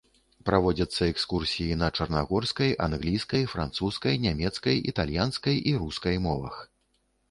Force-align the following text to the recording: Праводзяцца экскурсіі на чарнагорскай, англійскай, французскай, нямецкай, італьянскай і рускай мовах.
Праводзяцца 0.49 1.01
экскурсіі 1.13 1.75
на 1.83 1.89
чарнагорскай, 1.99 2.75
англійскай, 2.87 3.47
французскай, 3.55 4.21
нямецкай, 4.27 4.85
італьянскай 4.93 5.65
і 5.73 5.81
рускай 5.83 6.23
мовах. 6.31 6.55